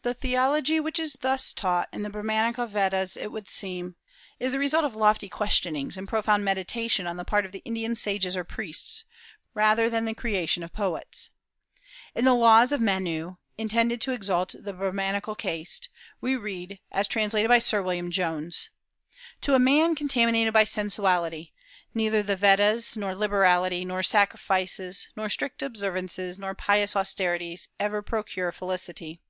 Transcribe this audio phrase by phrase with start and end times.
[0.00, 3.94] The theology which is thus taught in the Brahmanical Vedas, it would seem,
[4.40, 7.94] is the result of lofty questionings and profound meditation on the part of the Indian
[7.94, 9.04] sages or priests,
[9.54, 11.30] rather than the creation of poets.
[12.16, 15.88] In the laws of Menu, intended to exalt the Brahmanical caste,
[16.20, 18.70] we read, as translated by Sir William Jones:
[19.42, 21.52] "To a man contaminated by sensuality,
[21.94, 28.50] neither the Vedas, nor liberality, nor sacrifices, nor strict observances, nor pious austerities, ever procure
[28.50, 29.20] felicity....